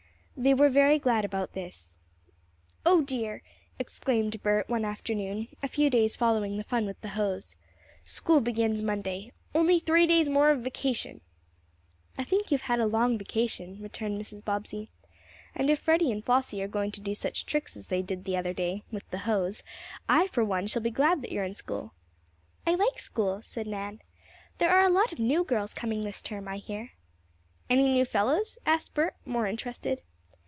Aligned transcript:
They 0.37 0.55
were 0.55 0.69
very 0.69 0.97
glad 0.97 1.23
about 1.23 1.53
this. 1.53 1.99
"Oh 2.83 3.03
dear!" 3.03 3.43
exclaimed 3.77 4.41
Bert, 4.41 4.67
one 4.67 4.83
afternoon 4.85 5.49
a 5.61 5.67
few 5.67 5.87
days 5.91 6.15
following 6.15 6.57
the 6.57 6.63
fun 6.63 6.87
with 6.87 6.99
the 7.01 7.09
hose, 7.09 7.55
"school 8.03 8.39
begins 8.41 8.81
Monday. 8.81 9.33
Only 9.53 9.77
three 9.79 10.07
more 10.31 10.49
days 10.51 10.57
of 10.57 10.63
vacation!" 10.63 11.21
"I 12.17 12.23
think 12.23 12.49
you 12.49 12.55
have 12.55 12.65
had 12.65 12.79
a 12.79 12.87
long 12.87 13.19
vacation," 13.19 13.79
returned 13.83 14.19
Mrs. 14.19 14.43
Bobbsey, 14.43 14.89
"and 15.53 15.69
if 15.69 15.77
Freddie 15.77 16.11
and 16.11 16.25
Flossie 16.25 16.63
are 16.63 16.67
going 16.67 16.89
to 16.93 17.01
do 17.01 17.13
such 17.13 17.45
tricks 17.45 17.77
as 17.77 17.89
they 17.89 18.01
did 18.01 18.25
the 18.25 18.35
other 18.37 18.53
day, 18.53 18.81
with 18.91 19.07
the 19.11 19.19
hose, 19.19 19.61
I, 20.09 20.25
for 20.25 20.43
one, 20.43 20.65
shall 20.65 20.81
be 20.81 20.89
glad 20.89 21.21
that 21.21 21.31
you 21.31 21.41
are 21.41 21.45
in 21.45 21.53
school." 21.53 21.93
"I 22.65 22.73
like 22.73 22.97
school," 22.97 23.43
said 23.43 23.67
Nan. 23.67 24.01
"There 24.57 24.71
are 24.73 24.89
lot 24.89 25.11
of 25.11 25.19
new 25.19 25.43
girls 25.43 25.75
coming 25.75 26.01
this 26.01 26.19
term, 26.19 26.47
I 26.47 26.57
hear." 26.57 26.93
"Any 27.69 27.93
new 27.93 28.05
fellows?" 28.05 28.57
asked 28.65 28.95
Bert, 28.95 29.13
more 29.23 29.45
interested. 29.45 30.01